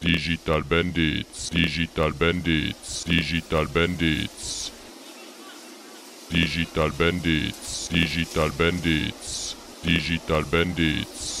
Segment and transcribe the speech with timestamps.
[0.00, 4.70] Digital Bandits, Digital Bandits, Digital Bandits.
[6.30, 11.39] Digital Bandits, Digital Bandits, Digital Bandits.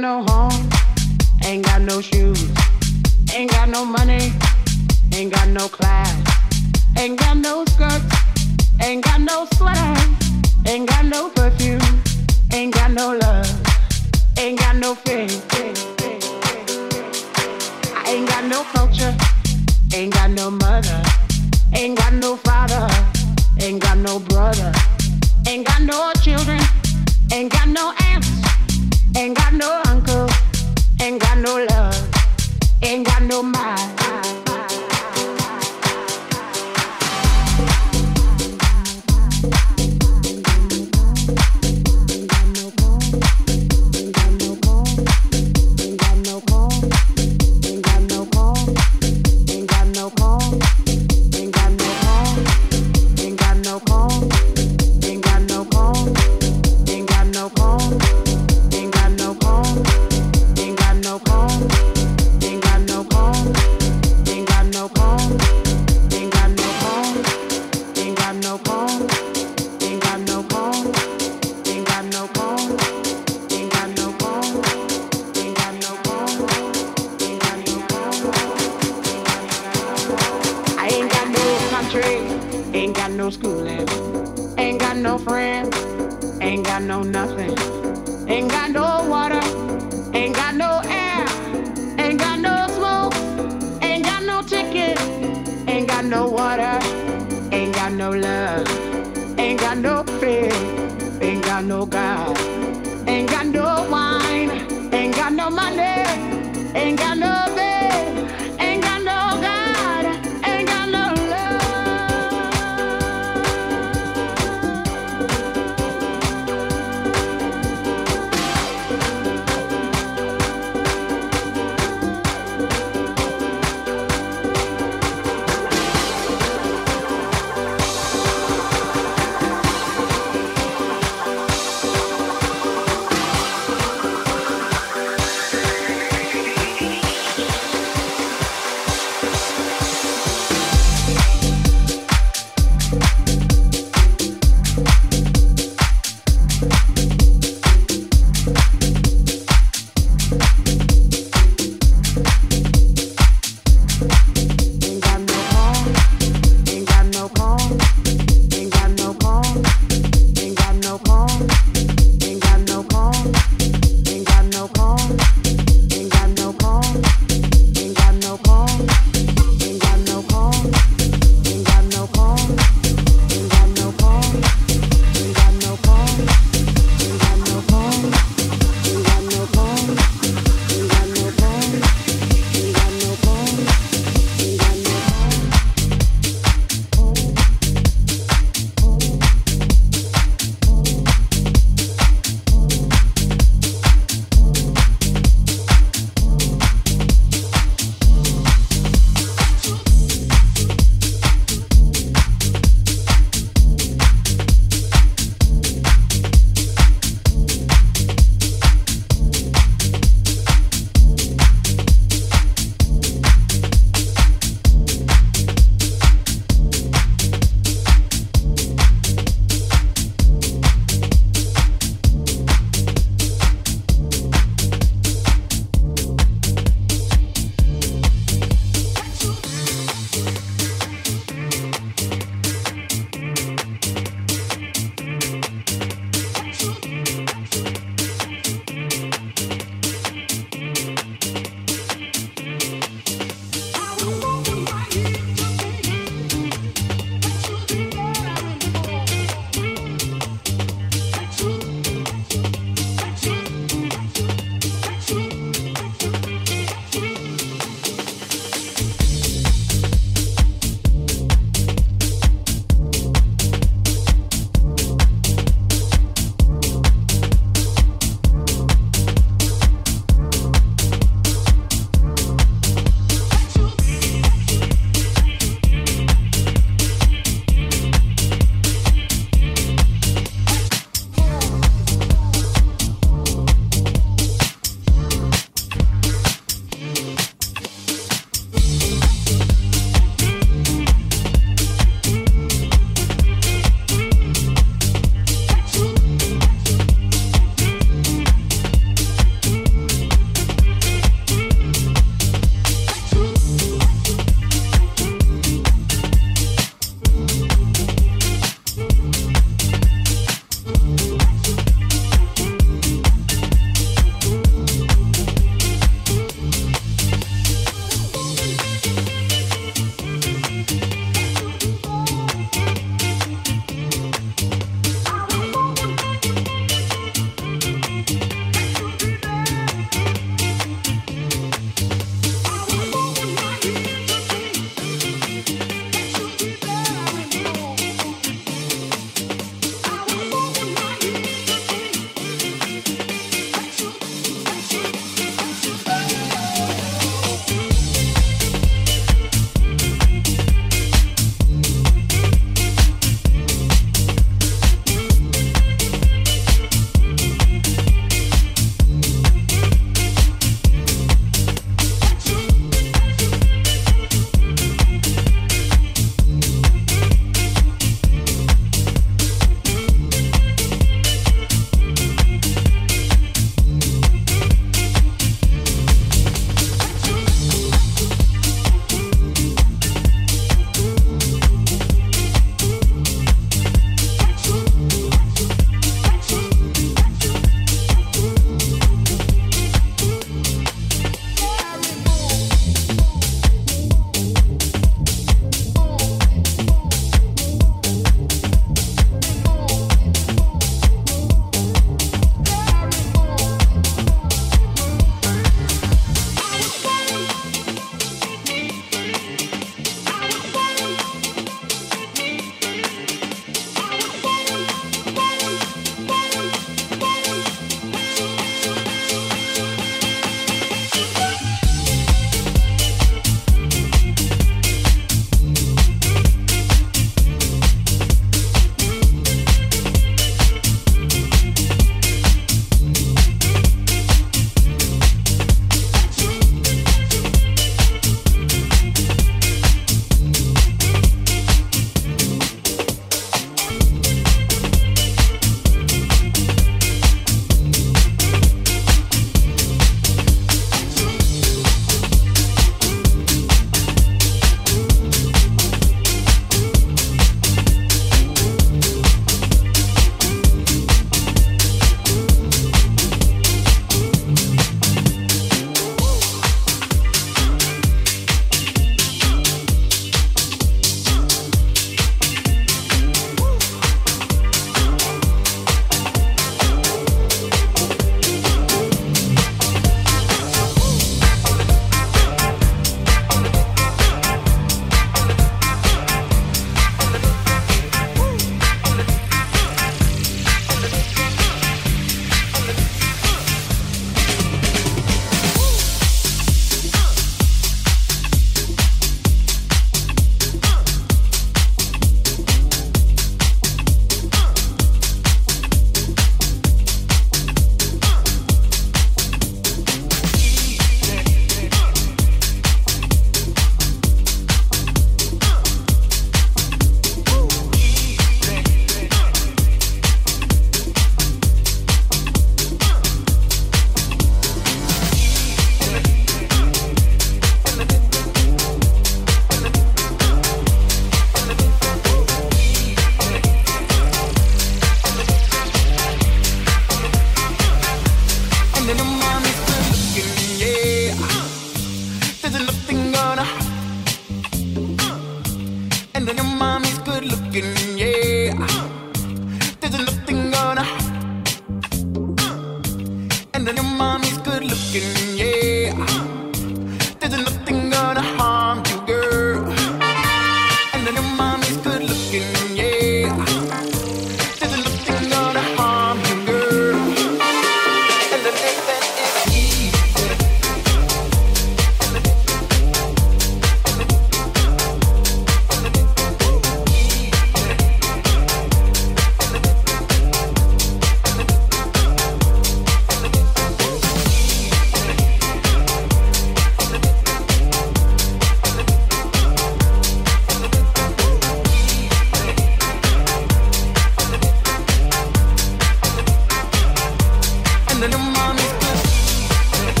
[0.00, 0.68] No home,
[1.44, 2.48] ain't got no shoes,
[3.34, 4.32] ain't got no money,
[5.12, 6.14] ain't got no class,
[6.96, 8.04] ain't got no skirts,
[8.80, 9.94] ain't got no sweater,
[10.66, 11.80] ain't got no perfume,
[12.52, 13.50] ain't got no love,
[14.38, 15.44] ain't got no faith.
[17.96, 19.14] I ain't got no culture,
[19.94, 21.02] ain't got no mother,
[21.74, 22.86] ain't got no father,
[23.60, 24.72] ain't got no brother,
[25.48, 26.60] ain't got no children,
[27.32, 28.57] ain't got no aunts.
[29.16, 30.28] Ain't got no uncle,
[31.00, 32.08] ain't got no love,
[32.82, 34.07] ain't got no mind.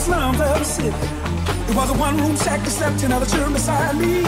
[0.00, 0.88] slum of a city.
[1.68, 4.22] It was a one-room shack that slept another chair beside me.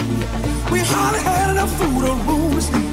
[0.71, 2.93] We hardly had enough food or room to sleep.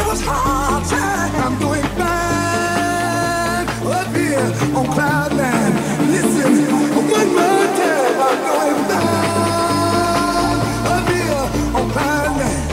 [0.00, 1.32] It was hard time.
[1.44, 3.66] I'm doing fine
[3.98, 5.74] up here on cloud nine.
[6.12, 6.52] Listen,
[6.92, 8.20] one more time.
[8.26, 9.74] I'm doing fine
[10.94, 11.44] up here
[11.78, 12.68] on cloud nine.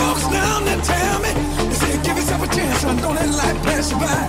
[0.00, 1.32] Folks down there tell me,
[1.68, 4.24] they say give yourself a chance, I'm gonna let life pass you by.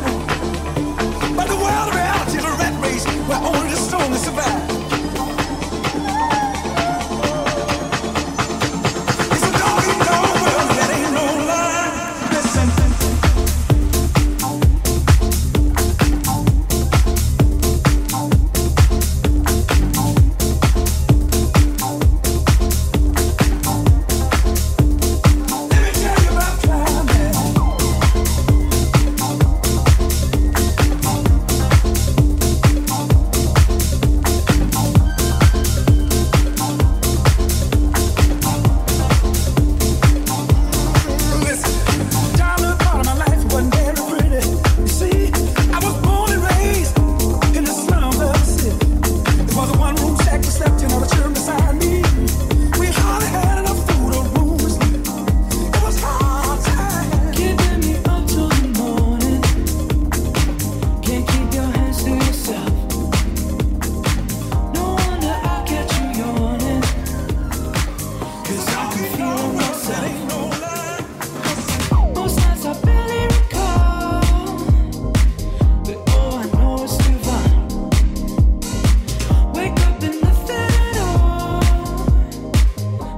[1.37, 2.06] But the world around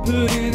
[0.09, 0.48] put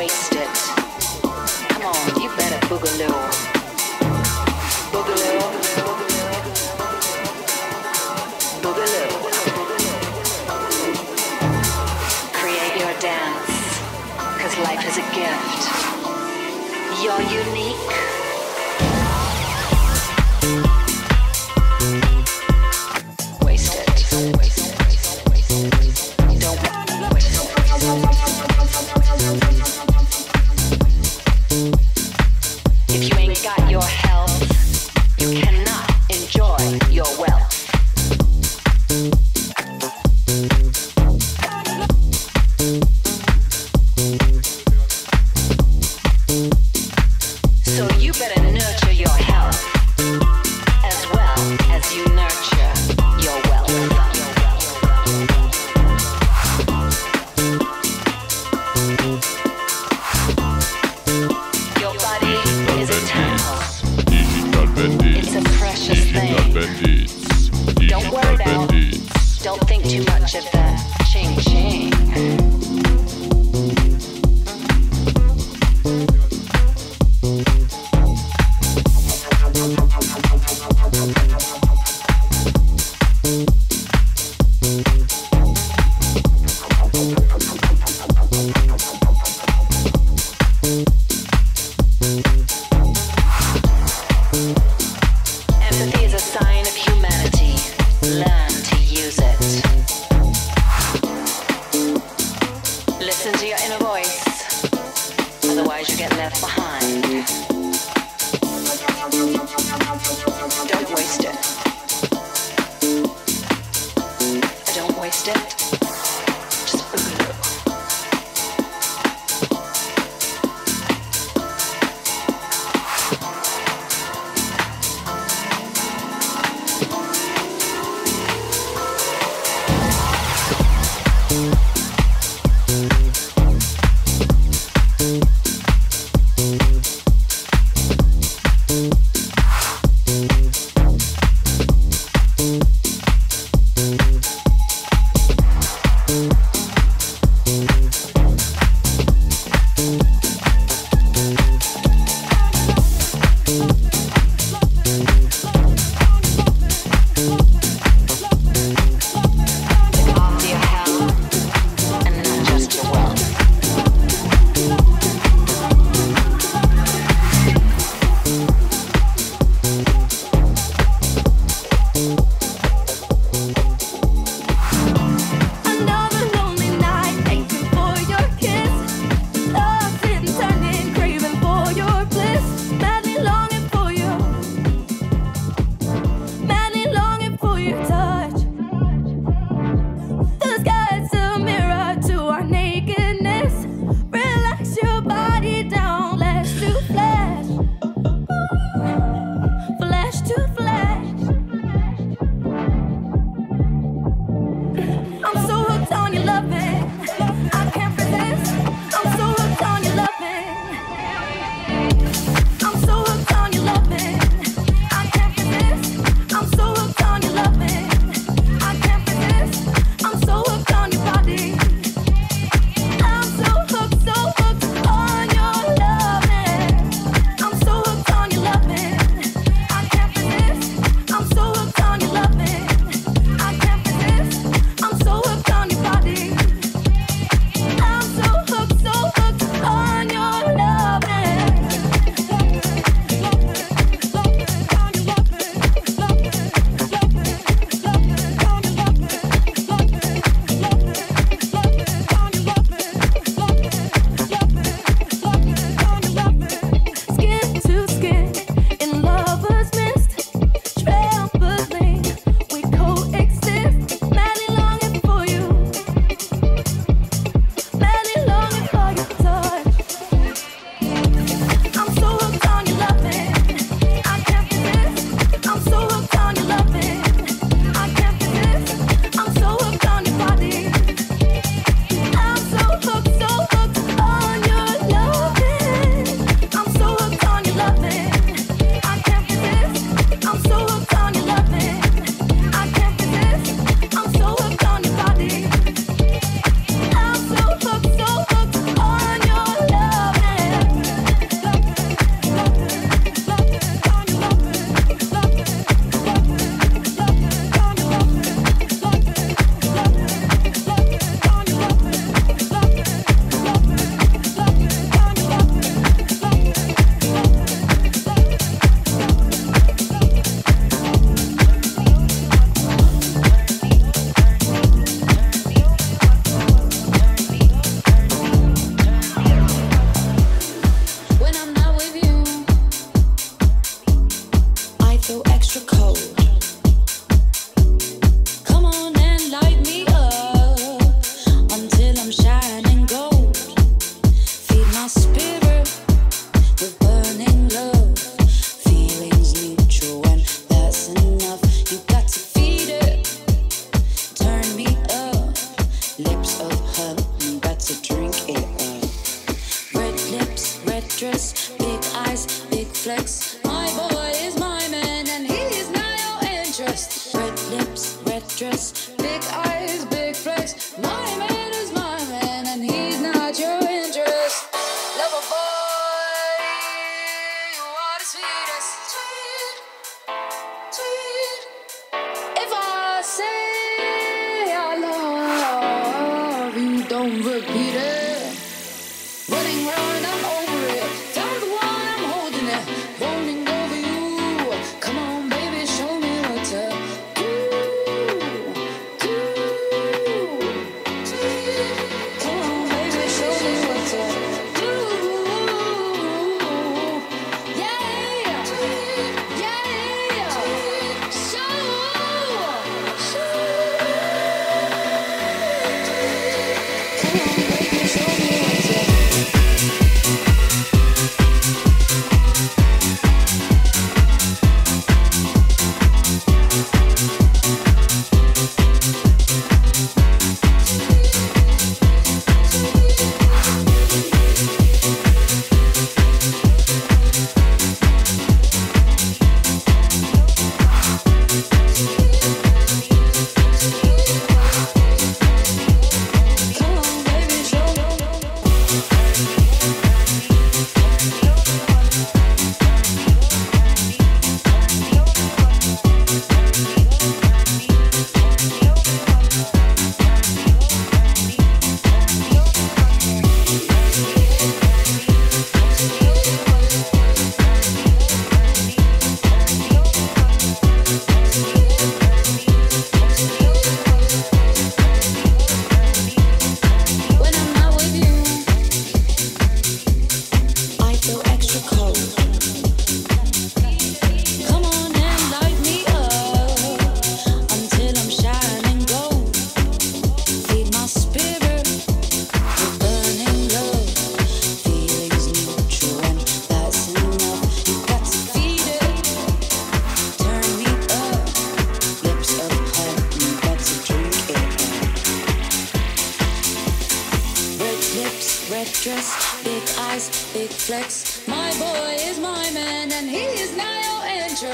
[0.00, 0.48] waste it.
[1.68, 3.29] Come on, you better boogaloo.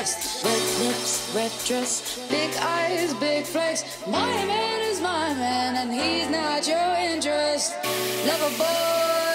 [0.07, 4.07] breast, red lips, red dress, big eyes, big flex.
[4.07, 7.75] My man is my man, and he's not your interest.
[8.25, 9.26] Lover boy.